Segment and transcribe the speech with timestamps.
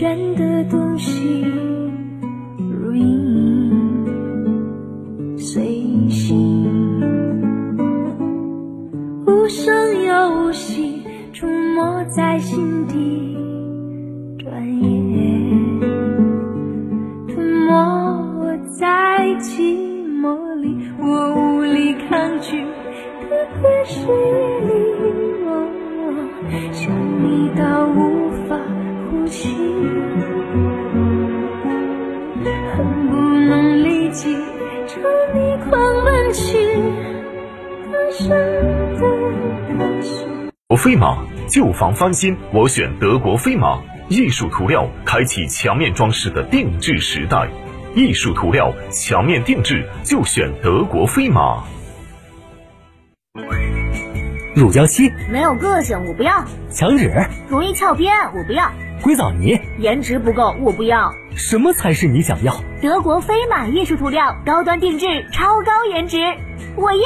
[0.00, 1.44] 选的东西
[2.56, 4.08] 如影
[5.36, 5.62] 随
[6.08, 6.38] 形，
[9.26, 11.02] 无声又无息，
[11.34, 13.36] 出没在心底，
[14.38, 15.80] 转眼。
[17.28, 18.86] 吞没在
[19.38, 19.76] 寂
[20.22, 23.68] 寞里，我无力抗拒的回
[24.64, 24.66] 忆
[26.48, 26.90] 里，想
[27.22, 28.09] 你到无
[29.30, 29.54] 法呼吸，
[32.74, 34.34] 恨不能立即
[34.88, 35.00] 朝
[35.32, 36.82] 你狂奔去，
[37.92, 39.06] 大声的
[39.78, 40.50] 大声。
[40.66, 43.78] 国飞马旧房翻新，我选德国飞马。
[44.08, 47.48] 艺术涂料开启墙面装饰的定制时代，
[47.94, 51.62] 艺术涂料墙面定制就选德国飞马。
[54.56, 57.08] 乳胶漆没有个性，我不要；墙纸
[57.48, 58.64] 容易翘边，我不要；
[59.02, 61.10] 硅藻泥颜值不够，我不要。
[61.34, 62.54] 什么才是你想要？
[62.82, 66.18] 德国飞马艺术涂料，高端定制，超高颜值，
[66.76, 67.00] 我要。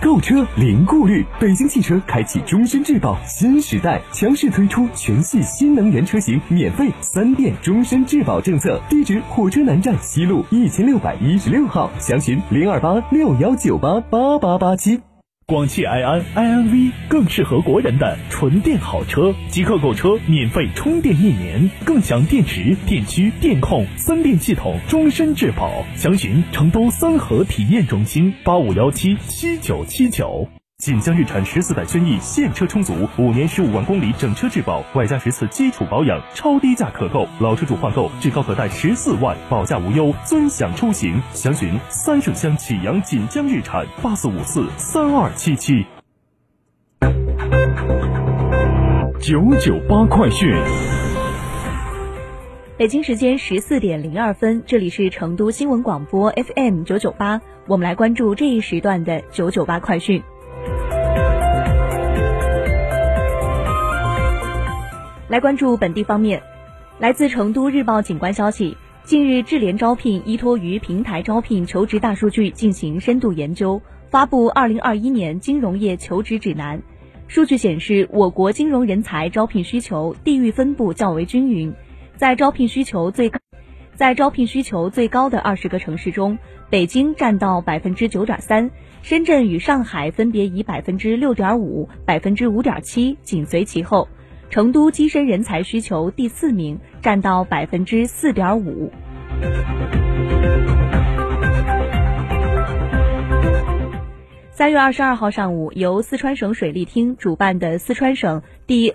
[0.00, 8.80] 购车零顾虑，北京汽车开启终身质保新时代，强势推出全系新能源车型免费三电终身质保政策。
[8.88, 15.00] 地址：火车南站西路一千六百一十六号，详询零二八六幺九八八八八七。
[15.46, 25.84] 广汽埃安 iNV 更适合国人的纯电好车，即刻购车免费充电一年，更享电池、电驱、电控三电系统终身质保。
[25.94, 30.48] 详询成都三河体验中心八五幺七七九七九。
[30.82, 37.24] 锦江日产十四代轩逸现车充足，五年十五万公里整车质保，外加十次基础保养，超低价可购。
[37.38, 41.22] 老车主换购至高可贷十四万，保价无忧，尊享出行。
[41.30, 45.86] 详询三圣乡启阳锦江日产八四五四三二七七。
[49.20, 50.52] 九九八快讯。
[52.76, 60.20] 北京时间十四点零二分，这里是成都新闻广播 FM 九九八，我们来关注这一时段的九九八快讯。
[65.32, 66.42] 来关注本地方面，
[66.98, 76.82] 来自成都日报警观消息，近日智联招聘依托于平台招聘求职大数据进行深度研究，发布二零二一年金融业求职指南。
[77.28, 81.72] 数据显示，我国金融人才招聘需求地域分布较为均匀，
[82.18, 83.40] 在招聘需求最高，
[83.94, 86.36] 在招聘需求最高的二十个城市中，
[86.68, 88.70] 北京占到百分之九点三，
[89.00, 94.06] 深圳与上海分别以百分之六点五、百分之五点七紧随其后。
[94.52, 98.92] 成都跻身人才需求第四名，占到百分之四点五。
[104.50, 108.94] 三月二十二号上午，由四川省水利厅主办的四川省第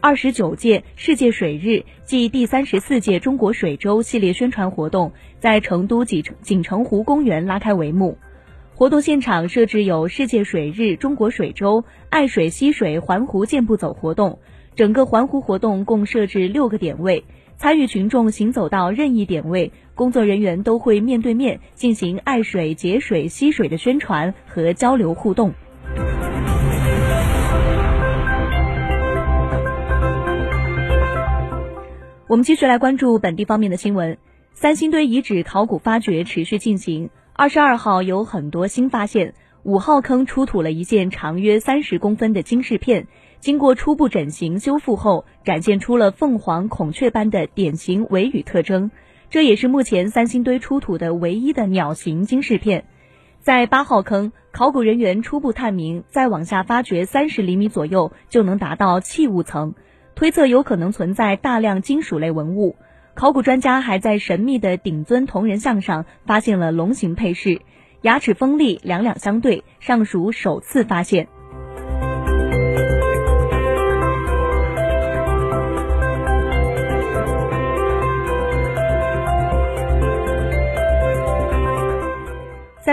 [0.00, 8.18] 二十九届世界水日暨第三十四届中国水周系列宣传活动在成都锦锦城湖公园拉开帷幕。
[8.74, 14.40] 活动现场设置有世界水日、中国水周、爱水惜水环湖健步走活动。
[14.76, 17.24] 整个环湖活动共设置六个点位，
[17.56, 25.54] 参与群众行走到任意点位，工作人员都会面对面进行爱水、节水、惜水的宣传和交流互动。
[32.28, 34.18] 我们继续来关注本地方面的新闻，
[34.52, 39.32] 三星堆遗址考古发掘持续进行，二十二号有很多新发现，
[39.62, 43.06] 五号坑出土了一件长约三十公分的金饰片。
[43.40, 48.90] 经过初步整形修复后，展现出了凤凰、孔雀般的典型尾羽特征。
[49.30, 52.84] 这也是目前三星堆出土的唯一的鸟形金饰片。
[53.40, 59.74] 在八号坑，考古人员初步探明，再往下发掘三十厘米左右就能达到器物层，
[60.14, 62.76] 推测有可能存在大量金属类文物。
[63.14, 67.60] 考古专家还在神秘的顶尊铜人像上发现了龙形配饰，
[68.02, 71.28] 牙齿锋利，两两相对，尚属首次发现。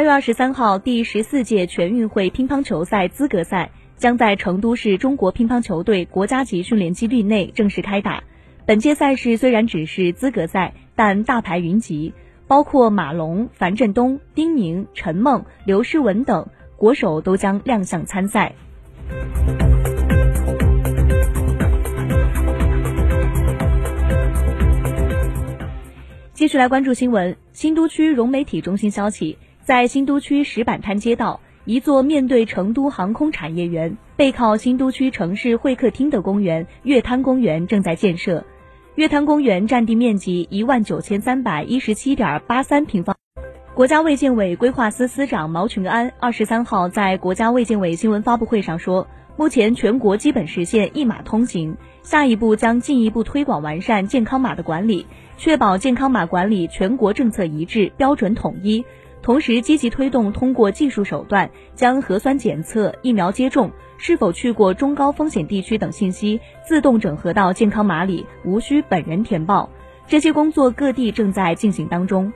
[0.04, 8.24] 月二十三号，第十四届全运会乒乓球赛资格赛将在成都市中国乒乓球队国家级训练基地内正式开打。
[8.66, 12.14] 本届赛事虽然只是资格赛，但大牌云集，
[12.48, 18.54] 包括马龙、樊振东、丁宁、陈梦、刘诗雯等国手都将亮相参赛。
[26.34, 29.38] 继续来关注新闻，新都区融媒体中心消息。
[29.66, 38.44] 在新都区石板滩街道，一座面对成都航空产业园、背靠新都区城市会客厅的公园——月滩公园正在建设。
[38.96, 43.16] 月滩公园占地面积一万九千三百一十七点八三平方。
[43.74, 49.08] 国家卫健委规划司司长毛群安二十三号在国家卫健委新闻发布会上说，
[49.38, 55.08] 目前全国基本实现一码通行，下一步将进一步推广完善健康码的管理，
[55.38, 58.84] 确保健康码管理全国政策一致、标准统一。
[59.24, 69.70] 同时，积极推动通过技术手段将核酸检测、疫苗接种、是否去过中高风险地区等信息自动整合到健康码里，无需本人填报。
[70.08, 72.34] 这些工作各地正在进行当中。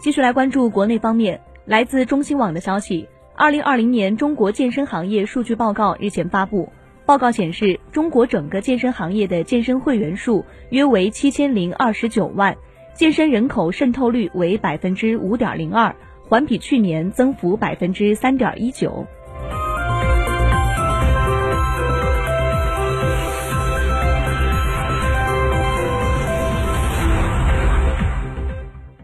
[0.00, 6.70] 继续来关注国内方面，来自中新网的消息，二零二零年中国健身行业数据报告日前发布。
[7.10, 12.56] 报告显示，中国整个健身行业的健身会员数约为七千零二十九万，
[12.94, 15.92] 健身人口渗透率为百分之五点零二，
[16.28, 19.04] 环比去年增幅百分之三点一九。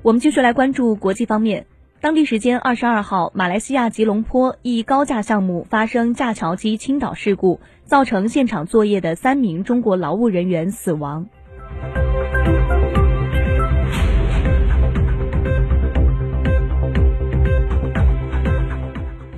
[0.03, 1.67] 我们继续来关注国际方面。
[1.99, 11.27] 当地时间二十二号，马来西亚吉隆坡一高架项目发生架桥机倾倒事故，造成现场作业的三名中国劳务人员死亡。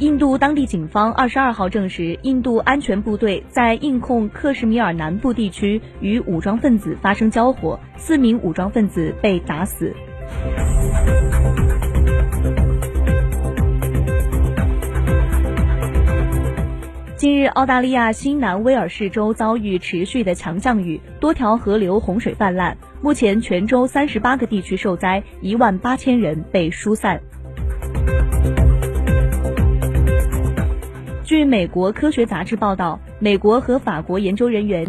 [0.01, 9.95] 印度当地警方二十二号证实，印度安全部队在印控克什米尔南部地区与武装分子发生交火，四名武装分子被打死。
[17.19, 22.79] 近日，澳大利亚新南威尔士州遭遇持续的强降雨，多条河流洪水泛滥。
[23.03, 27.21] 目前，全州三十八个地区受灾，一万八千人被疏散。
[31.25, 34.87] 据美国科学杂志报道，美国和法国研究人员。